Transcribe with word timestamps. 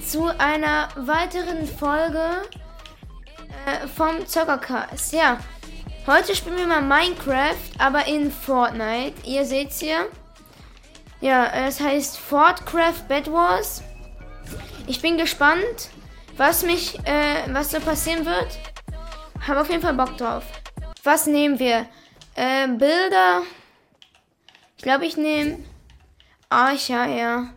zu 0.00 0.28
einer 0.38 0.88
weiteren 0.96 1.66
Folge 1.66 2.42
äh, 3.66 3.86
vom 3.86 4.26
Zockercast. 4.26 5.12
Ja, 5.12 5.38
heute 6.06 6.34
spielen 6.34 6.56
wir 6.56 6.66
mal 6.66 6.82
Minecraft, 6.82 7.56
aber 7.78 8.06
in 8.06 8.30
Fortnite. 8.30 9.14
Ihr 9.26 9.44
seht's 9.44 9.80
hier. 9.80 10.08
Ja, 11.20 11.46
es 11.66 11.80
heißt 11.80 12.18
Fortcraft 12.18 13.08
Bed 13.08 13.30
Wars. 13.30 13.82
Ich 14.86 15.02
bin 15.02 15.18
gespannt, 15.18 15.90
was 16.36 16.62
mich, 16.62 16.98
äh, 17.04 17.52
was 17.52 17.70
so 17.70 17.80
passieren 17.80 18.24
wird. 18.24 18.58
Habe 19.46 19.60
auf 19.60 19.70
jeden 19.70 19.82
Fall 19.82 19.94
Bock 19.94 20.16
drauf. 20.16 20.44
Was 21.04 21.26
nehmen 21.26 21.58
wir? 21.58 21.86
Äh, 22.34 22.68
Bilder. 22.68 23.42
Ich 24.76 24.82
glaube, 24.82 25.04
ich 25.04 25.16
nehme 25.16 25.58
Archer, 26.48 27.06
ja. 27.06 27.50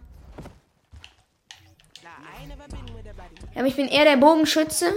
Aber 3.56 3.68
ich 3.68 3.76
bin 3.76 3.88
eher 3.88 4.06
der 4.06 4.18
Bogenschütze. 4.18 4.94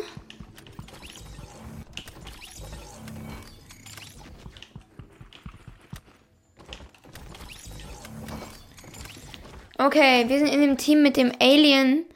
Okay, 9.78 10.28
wir 10.28 10.38
sind 10.38 10.48
in 10.48 10.62
dem 10.62 10.78
Team 10.78 11.02
mit 11.02 11.16
dem 11.16 11.32
Alien. 11.38 12.06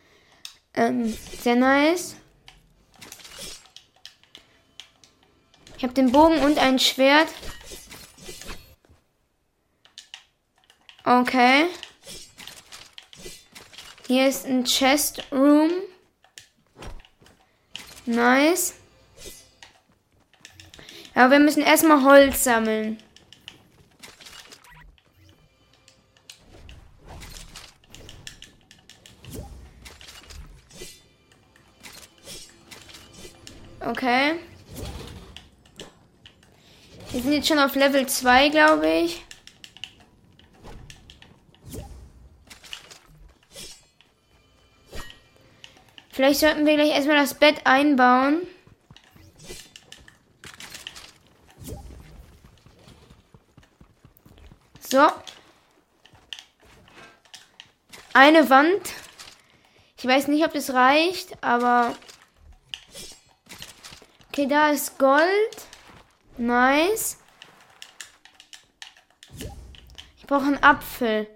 Ähm, 0.75 1.17
sehr 1.41 1.56
nice. 1.56 2.17
Ich 5.77 5.84
habe 5.84 5.95
den 5.95 6.11
Bogen 6.11 6.39
und 6.41 6.59
ein 6.59 6.78
Schwert. 6.78 7.28
Okay. 11.05 11.67
Hier 14.06 14.28
ist 14.28 14.47
ein 14.47 14.65
Chest 14.65 15.22
Room. 15.31 15.70
Nice. 18.11 18.75
Aber 21.14 21.30
wir 21.30 21.39
müssen 21.39 21.62
erstmal 21.62 22.03
Holz 22.03 22.42
sammeln. 22.42 22.98
Okay. 33.81 34.41
Wir 37.12 37.22
sind 37.22 37.33
jetzt 37.33 37.47
schon 37.47 37.61
auf 37.61 37.77
Level 37.77 38.08
2, 38.08 38.48
glaube 38.48 38.88
ich. 38.88 39.25
Vielleicht 46.11 46.41
sollten 46.41 46.66
wir 46.66 46.75
gleich 46.75 46.91
erstmal 46.91 47.16
das 47.16 47.34
Bett 47.34 47.61
einbauen. 47.64 48.47
So. 54.81 55.06
Eine 58.12 58.50
Wand. 58.50 58.93
Ich 59.97 60.04
weiß 60.04 60.26
nicht, 60.28 60.44
ob 60.44 60.53
das 60.53 60.72
reicht, 60.72 61.43
aber... 61.44 61.94
Okay, 64.28 64.47
da 64.47 64.70
ist 64.70 64.99
Gold. 64.99 65.22
Nice. 66.37 67.19
Ich 70.19 70.26
brauche 70.26 70.47
einen 70.47 70.62
Apfel. 70.62 71.28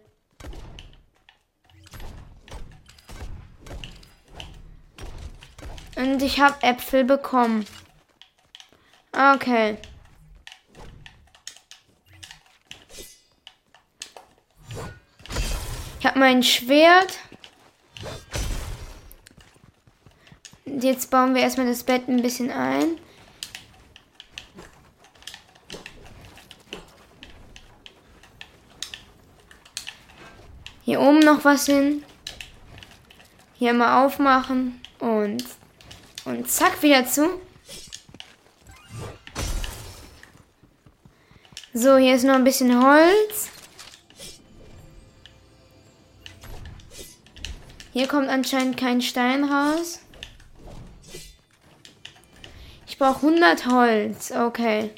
Und 5.97 6.23
ich 6.23 6.41
habe 6.41 6.63
Äpfel 6.63 7.05
bekommen. 7.05 7.67
Okay. 9.13 9.79
Ich 16.01 16.07
habe 16.07 16.19
mein 16.19 16.43
Schwert. 16.43 17.19
Jetzt 20.67 21.11
bauen 21.11 21.35
wir 21.35 21.43
erstmal 21.43 21.67
das 21.67 21.85
Bett 21.85 22.09
ein 22.09 22.21
bisschen 22.21 22.51
ein. 22.51 22.99
Hier 30.83 31.01
oben 31.01 31.21
noch 31.21 31.45
was 31.45 31.67
hin. 31.67 32.05
Hier 33.55 33.73
mal 33.73 34.05
aufmachen 34.05 34.83
und 34.99 35.43
und 36.25 36.51
zack, 36.51 36.83
wieder 36.83 37.07
zu. 37.07 37.41
So, 41.73 41.97
hier 41.97 42.15
ist 42.15 42.25
noch 42.25 42.35
ein 42.35 42.45
bisschen 42.45 42.83
Holz. 42.83 43.49
Hier 47.93 48.09
kommt 48.09 48.29
anscheinend 48.29 48.77
kein 48.77 49.03
Stein 49.03 49.45
raus. 49.45 50.01
Ich 52.87 52.99
brauche 52.99 53.27
100 53.27 53.67
Holz. 53.67 54.31
Okay. 54.31 54.91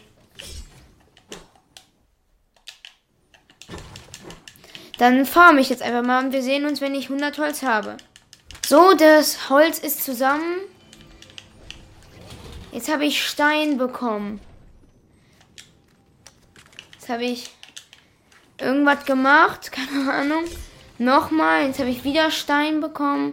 Dann 4.98 5.26
farme 5.26 5.60
ich 5.60 5.68
jetzt 5.68 5.82
einfach 5.82 6.02
mal 6.02 6.24
und 6.24 6.32
wir 6.32 6.42
sehen 6.42 6.66
uns, 6.66 6.80
wenn 6.80 6.94
ich 6.94 7.10
100 7.10 7.38
Holz 7.38 7.62
habe. 7.62 7.96
So, 8.66 8.94
das 8.94 9.50
Holz 9.50 9.78
ist 9.78 10.04
zusammen. 10.04 10.56
Jetzt 12.76 12.90
habe 12.90 13.06
ich 13.06 13.26
Stein 13.26 13.78
bekommen. 13.78 14.38
Jetzt 16.92 17.08
habe 17.08 17.24
ich 17.24 17.48
irgendwas 18.60 19.06
gemacht. 19.06 19.72
Keine 19.72 20.12
Ahnung. 20.12 20.44
Nochmal. 20.98 21.68
Jetzt 21.68 21.78
habe 21.78 21.88
ich 21.88 22.04
wieder 22.04 22.30
Stein 22.30 22.82
bekommen. 22.82 23.32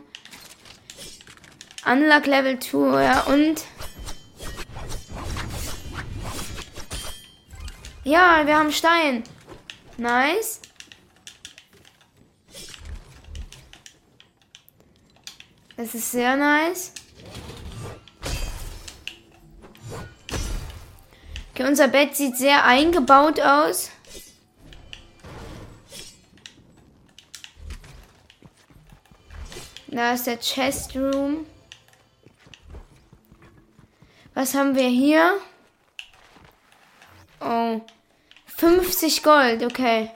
Unlock 1.85 2.25
Level 2.25 2.57
2. 2.57 3.03
Ja, 3.03 3.19
und... 3.23 3.65
Ja, 8.05 8.47
wir 8.47 8.57
haben 8.57 8.71
Stein. 8.71 9.25
Nice. 9.97 10.61
Das 15.75 15.93
ist 15.93 16.13
sehr 16.13 16.37
nice. 16.37 16.93
Okay, 21.53 21.67
unser 21.67 21.87
Bett 21.87 22.15
sieht 22.15 22.35
sehr 22.35 22.65
eingebaut 22.65 23.39
aus. 23.39 23.91
Da 29.87 30.13
ist 30.13 30.25
der 30.25 30.39
Chest 30.39 30.95
Room. 30.95 31.45
Was 34.33 34.55
haben 34.55 34.75
wir 34.75 34.88
hier? 34.88 35.38
Oh. 37.39 37.81
50 38.47 39.21
Gold, 39.21 39.61
okay. 39.61 40.09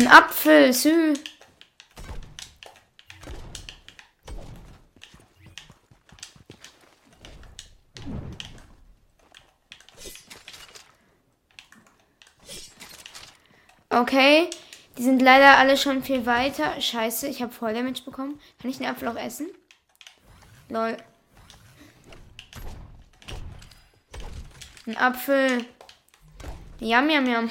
Ein 0.00 0.08
Apfel, 0.08 0.72
sü. 0.72 1.12
Okay, 13.90 14.48
die 14.96 15.02
sind 15.02 15.20
leider 15.20 15.58
alle 15.58 15.76
schon 15.76 16.02
viel 16.02 16.24
weiter. 16.24 16.80
Scheiße, 16.80 17.28
ich 17.28 17.42
habe 17.42 17.52
voll 17.52 17.74
Damage 17.74 18.02
bekommen. 18.02 18.40
Kann 18.58 18.70
ich 18.70 18.78
den 18.78 18.86
Apfel 18.86 19.08
auch 19.08 19.16
essen? 19.16 19.48
Lol. 20.70 20.96
Ein 24.86 24.96
Apfel. 24.96 25.66
Yam, 26.78 27.10
yam, 27.10 27.26
yam. 27.26 27.50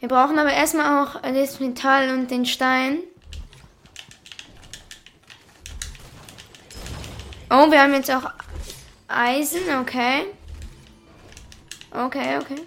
Wir 0.00 0.08
brauchen 0.08 0.38
aber 0.38 0.52
erstmal 0.52 1.04
auch 1.04 1.20
das 1.22 1.58
Metall 1.58 2.10
und 2.10 2.30
den 2.30 2.46
Stein. 2.46 2.98
Oh, 7.50 7.70
wir 7.70 7.82
haben 7.82 7.94
jetzt 7.94 8.10
auch 8.10 8.30
Eisen, 9.08 9.62
okay. 9.80 10.26
Okay, 11.90 12.38
okay. 12.38 12.62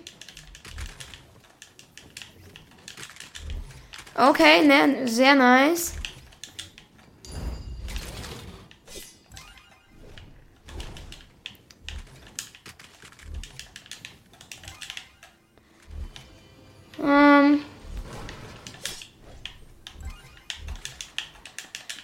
Okay, 4.16 4.68
ne, 4.68 5.08
sehr 5.08 5.36
nice. 5.36 5.94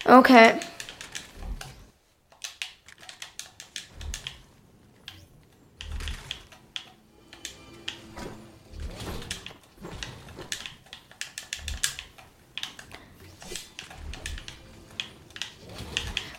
Okay. 0.07 0.57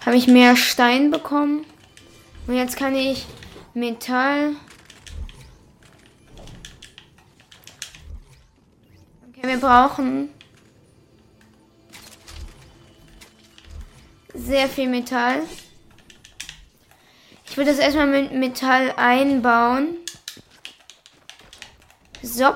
habe 0.08 0.16
ich 0.16 0.26
mehr 0.26 0.56
Stein 0.56 1.10
bekommen. 1.10 1.66
Und 2.46 2.56
jetzt 2.56 2.78
kann 2.78 2.94
ich 2.94 3.26
Metall. 3.74 4.54
Okay, 9.28 9.46
wir 9.46 9.58
brauchen 9.58 10.30
sehr 14.48 14.66
viel 14.66 14.88
Metall. 14.88 15.42
Ich 17.44 17.56
will 17.58 17.66
das 17.66 17.78
erstmal 17.78 18.06
mit 18.06 18.32
Metall 18.32 18.94
einbauen. 18.96 19.96
So. 22.22 22.54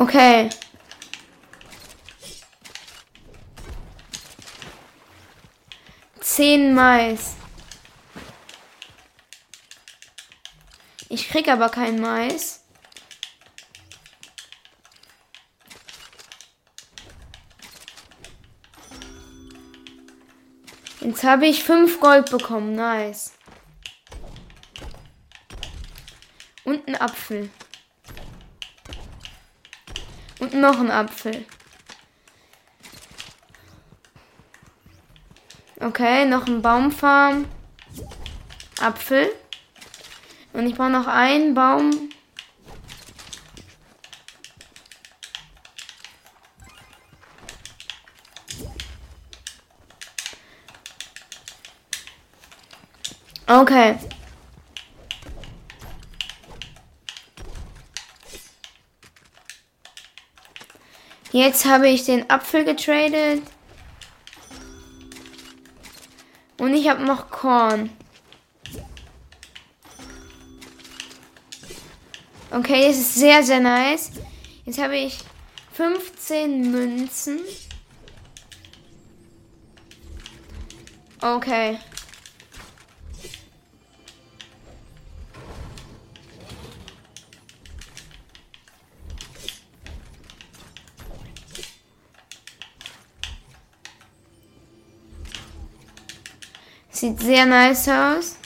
Okay. 0.00 0.48
Zehn 6.20 6.72
Mais. 6.72 7.36
Ich 11.10 11.28
krieg 11.28 11.48
aber 11.48 11.68
kein 11.68 12.00
Mais. 12.00 12.64
Jetzt 21.00 21.24
habe 21.24 21.46
ich 21.46 21.62
fünf 21.62 22.00
Gold 22.00 22.30
bekommen. 22.30 22.74
Nice. 22.74 23.34
Und 26.64 26.88
ein 26.88 26.96
Apfel. 26.96 27.50
Und 30.40 30.54
noch 30.54 30.80
ein 30.80 30.90
Apfel. 30.90 31.44
Okay, 35.78 36.24
noch 36.24 36.46
ein 36.46 36.60
Baumfarm. 36.60 37.46
Apfel. 38.80 39.30
Und 40.52 40.66
ich 40.66 40.74
brauche 40.74 40.90
noch 40.90 41.06
einen 41.06 41.54
Baum. 41.54 42.10
Okay. 53.46 53.98
Jetzt 61.32 61.64
habe 61.64 61.88
ich 61.88 62.04
den 62.04 62.28
Apfel 62.28 62.64
getradet. 62.64 63.42
Und 66.58 66.74
ich 66.74 66.88
habe 66.88 67.04
noch 67.04 67.30
Korn. 67.30 67.90
Okay, 72.50 72.88
das 72.88 72.98
ist 72.98 73.14
sehr, 73.14 73.42
sehr 73.44 73.60
nice. 73.60 74.10
Jetzt 74.64 74.80
habe 74.80 74.96
ich 74.96 75.18
15 75.74 76.72
Münzen. 76.72 77.38
Okay. 81.22 81.78
Sieht 97.00 97.18
sehr 97.18 97.46
nice 97.46 97.88
aus. 97.88 98.36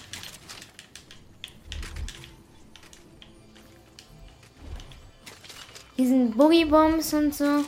Hier 5.96 6.06
sind 6.06 6.36
Boogie 6.36 6.64
Bombs 6.64 7.12
und 7.14 7.34
so. 7.34 7.64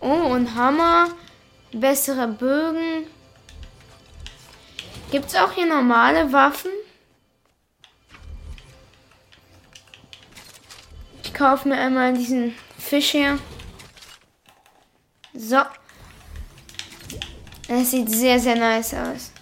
Oh, 0.00 0.32
und 0.34 0.56
Hammer. 0.56 1.06
Bessere 1.72 2.26
Bögen. 2.26 3.06
Gibt 5.12 5.26
es 5.26 5.36
auch 5.36 5.52
hier 5.52 5.66
normale 5.66 6.32
Waffen? 6.32 6.72
Ich 11.22 11.32
kaufe 11.32 11.68
mir 11.68 11.76
einmal 11.76 12.12
diesen 12.12 12.56
Fisch 12.76 13.12
hier. 13.12 13.38
So. 15.32 15.62
Das 17.68 17.92
sieht 17.92 18.10
sehr, 18.10 18.40
sehr 18.40 18.56
nice 18.56 18.94
aus. 18.94 19.32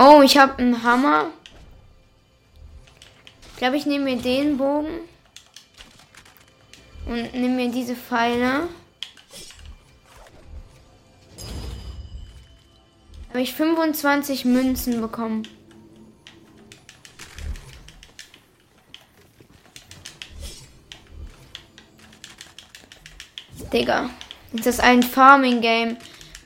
Oh, 0.00 0.22
ich 0.22 0.38
habe 0.38 0.58
einen 0.58 0.84
Hammer. 0.84 1.32
Ich 3.50 3.56
glaube, 3.56 3.76
ich 3.76 3.84
nehme 3.84 4.04
mir 4.04 4.22
den 4.22 4.56
Bogen. 4.56 5.00
Und 7.06 7.34
nehme 7.34 7.56
mir 7.56 7.72
diese 7.72 7.96
Pfeile. 7.96 8.68
Habe 13.30 13.40
ich 13.40 13.52
25 13.54 14.44
Münzen 14.44 15.00
bekommen. 15.00 15.48
Digga. 23.72 24.10
Ist 24.52 24.66
das 24.66 24.78
ein 24.78 25.02
Farming-Game? 25.02 25.96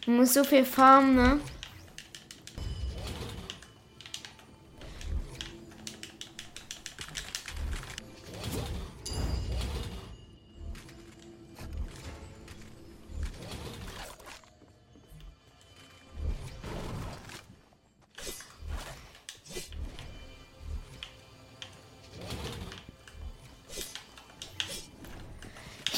Man 0.06 0.16
muss 0.16 0.32
so 0.32 0.42
viel 0.42 0.64
farmen, 0.64 1.16
ne? 1.16 1.40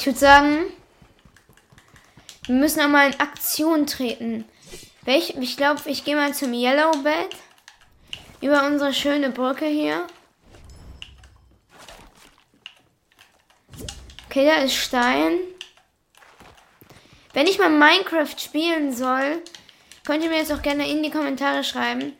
Ich 0.05 0.07
würde 0.07 0.19
sagen, 0.19 0.65
wir 2.45 2.53
müssen 2.53 2.79
einmal 2.79 3.07
in 3.07 3.19
Aktion 3.19 3.87
treten. 3.87 4.45
Welch, 5.01 5.31
ich 5.31 5.57
glaube, 5.57 5.81
ich 5.85 6.05
gehe 6.05 6.15
mal 6.15 6.31
zum 6.31 6.53
Yellow 6.53 6.91
Bed. 7.01 7.35
Über 8.39 8.67
unsere 8.67 8.93
schöne 8.93 9.31
Brücke 9.31 9.65
hier. 9.65 10.05
Okay, 14.27 14.45
da 14.45 14.57
ist 14.57 14.75
Stein. 14.75 15.39
Wenn 17.33 17.47
ich 17.47 17.57
mal 17.57 17.71
Minecraft 17.71 18.37
spielen 18.37 18.93
soll, 18.93 19.41
könnt 20.05 20.23
ihr 20.23 20.29
mir 20.29 20.37
jetzt 20.37 20.53
auch 20.53 20.61
gerne 20.61 20.87
in 20.87 21.01
die 21.01 21.09
Kommentare 21.09 21.63
schreiben. 21.63 22.13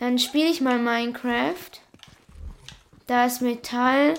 Dann 0.00 0.18
spiele 0.18 0.50
ich 0.50 0.60
mal 0.60 0.80
Minecraft. 0.80 1.78
Da 3.06 3.26
ist 3.26 3.40
Metall. 3.40 4.14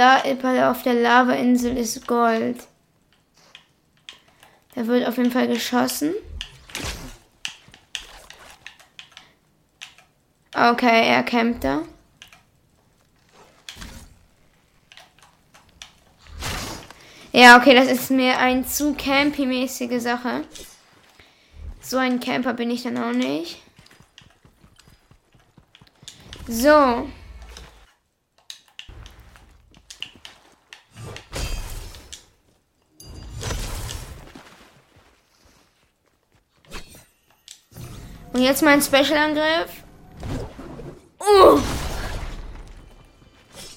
Da 0.00 0.70
auf 0.70 0.82
der 0.82 0.94
Lava-Insel 0.94 1.76
ist 1.76 2.06
Gold. 2.06 2.66
Da 4.74 4.86
wird 4.86 5.06
auf 5.06 5.18
jeden 5.18 5.30
Fall 5.30 5.46
geschossen. 5.46 6.14
Okay, 10.54 11.08
er 11.08 11.22
campt 11.22 11.64
da. 11.64 11.82
Ja, 17.32 17.58
okay, 17.58 17.74
das 17.74 17.88
ist 17.88 18.10
mir 18.10 18.38
ein 18.38 18.66
zu 18.66 18.94
campy-mäßige 18.94 20.00
Sache. 20.00 20.44
So 21.80 21.98
ein 21.98 22.20
Camper 22.20 22.54
bin 22.54 22.70
ich 22.70 22.82
dann 22.82 22.98
auch 22.98 23.12
nicht. 23.12 23.62
So. 26.48 27.08
Und 38.40 38.46
jetzt 38.46 38.62
mein 38.62 38.80
Special-Angriff. 38.80 39.70
Uh. 41.20 41.60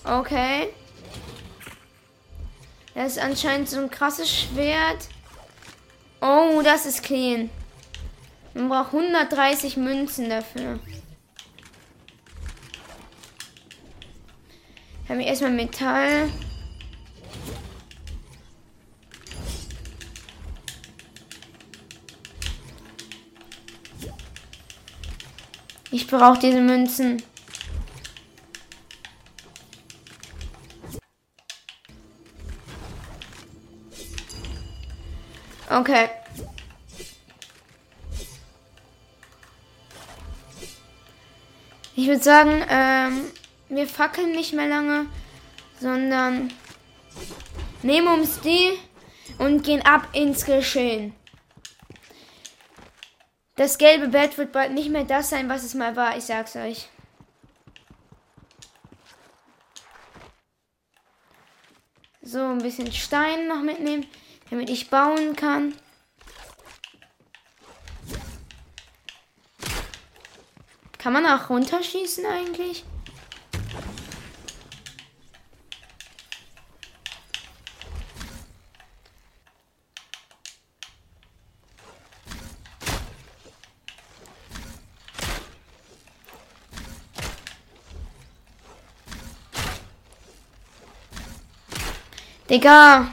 Okay. 0.06 0.70
Das 2.96 3.18
ist 3.18 3.20
anscheinend 3.20 3.68
so 3.68 3.78
ein 3.78 3.92
krasses 3.92 4.34
Schwert. 4.34 5.10
Oh, 6.22 6.62
das 6.64 6.86
ist 6.86 7.04
clean. 7.04 7.50
Man 8.54 8.70
braucht 8.70 8.94
130 8.94 9.76
Münzen 9.76 10.30
dafür. 10.30 10.80
Haben 15.10 15.20
wir 15.20 15.26
erstmal 15.26 15.52
Metall. 15.52 16.30
Ich 25.94 26.08
brauche 26.08 26.40
diese 26.40 26.60
Münzen. 26.60 27.22
Okay. 35.70 36.10
Ich 41.96 42.08
würde 42.08 42.24
sagen, 42.24 42.66
ähm, 42.68 43.26
wir 43.70 43.88
fackeln 43.88 44.32
nicht 44.32 44.54
mehr 44.54 44.68
lange, 44.68 45.06
sondern 45.80 46.52
nehmen 47.84 48.08
uns 48.08 48.40
die 48.40 48.72
und 49.38 49.62
gehen 49.62 49.86
ab 49.86 50.08
ins 50.14 50.44
Geschehen. 50.44 51.14
Das 53.56 53.78
gelbe 53.78 54.08
Bett 54.08 54.38
wird 54.38 54.52
bald 54.52 54.72
nicht 54.72 54.90
mehr 54.90 55.04
das 55.04 55.30
sein, 55.30 55.48
was 55.48 55.64
es 55.64 55.76
mal 55.76 55.96
war, 55.96 56.18
ich 56.18 56.24
sag's 56.24 56.56
euch. 56.56 56.90
So, 62.24 62.40
ein 62.40 62.64
bisschen 62.64 62.92
Stein 62.92 63.48
noch 63.48 63.62
mitnehmen, 63.62 64.08
damit 64.50 64.70
ich 64.70 64.90
bauen 64.90 65.36
kann. 65.36 65.76
Kann 70.98 71.14
man 71.14 71.26
auch 71.28 71.50
runterschießen 71.50 72.26
eigentlich? 72.26 72.86
Digga. 92.54 93.12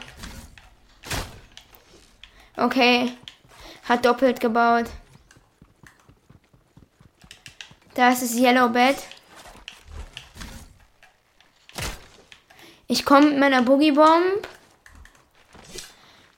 Okay. 2.59 3.17
Hat 3.89 4.05
doppelt 4.05 4.39
gebaut. 4.39 4.85
Da 7.95 8.11
ist 8.11 8.23
das 8.23 8.35
Yellow 8.35 8.69
Bed. 8.69 8.97
Ich 12.87 13.07
komme 13.07 13.31
mit 13.31 13.39
meiner 13.39 13.63
Boogie 13.63 13.93
Bomb. 13.93 14.47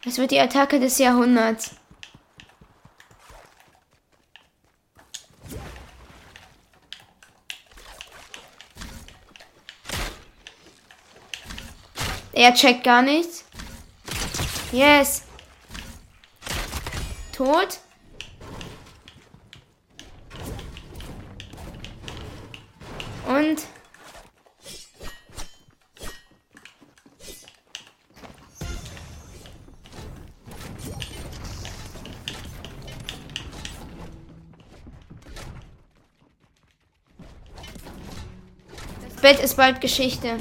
Es 0.06 0.18
wird 0.18 0.30
die 0.30 0.38
Attacke 0.38 0.78
des 0.78 0.99
Jahrhunderts. 0.99 1.75
Er 12.42 12.52
checkt 12.52 12.82
gar 12.82 13.02
nichts. 13.02 13.44
Yes. 14.72 15.22
Tot. 17.32 17.78
Und 23.28 23.62
Bett 39.20 39.38
ist 39.38 39.56
bald 39.56 39.80
Geschichte. 39.80 40.38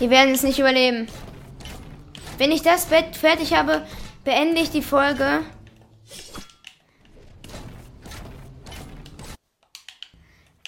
Die 0.00 0.10
werden 0.10 0.34
es 0.34 0.42
nicht 0.42 0.58
überleben. 0.58 1.06
Wenn 2.38 2.50
ich 2.50 2.62
das 2.62 2.86
Bett 2.86 3.16
fertig 3.16 3.54
habe, 3.54 3.86
beende 4.24 4.60
ich 4.60 4.70
die 4.70 4.82
Folge. 4.82 5.40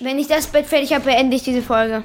Wenn 0.00 0.18
ich 0.18 0.28
das 0.28 0.46
Bett 0.46 0.66
fertig 0.66 0.92
habe, 0.92 1.04
beende 1.04 1.36
ich 1.36 1.42
diese 1.42 1.62
Folge. 1.62 2.02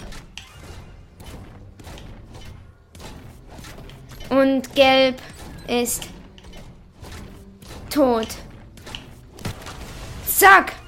Und 4.29 4.73
gelb 4.75 5.21
ist 5.67 6.07
tot. 7.89 8.27
Zack. 10.25 10.80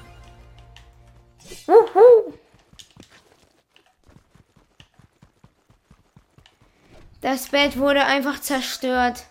Das 7.34 7.48
Bett 7.48 7.76
wurde 7.76 8.04
einfach 8.04 8.40
zerstört. 8.40 9.24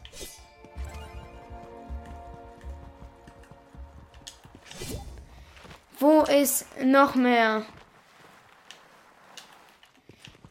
Wo 6.00 6.24
ist 6.24 6.66
noch 6.84 7.16
mehr? 7.16 7.66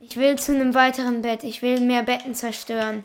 Ich 0.00 0.16
will 0.16 0.38
zu 0.38 0.54
einem 0.54 0.72
weiteren 0.72 1.20
Bett. 1.20 1.44
Ich 1.44 1.60
will 1.60 1.80
mehr 1.80 2.02
Betten 2.02 2.34
zerstören. 2.34 3.04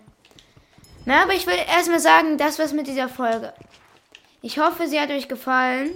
Na, 1.04 1.24
aber 1.24 1.34
ich 1.34 1.46
will 1.46 1.60
erstmal 1.68 2.00
sagen, 2.00 2.38
das 2.38 2.58
war's 2.58 2.72
mit 2.72 2.88
dieser 2.88 3.10
Folge. 3.10 3.54
Ich 4.42 4.60
hoffe, 4.60 4.88
sie 4.88 5.02
hat 5.02 5.10
euch 5.10 5.28
gefallen. 5.28 5.90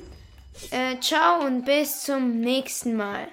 Äh, 0.71 0.99
ciao 0.99 1.45
und 1.45 1.63
bis 1.63 2.03
zum 2.03 2.41
nächsten 2.41 2.97
Mal. 2.97 3.29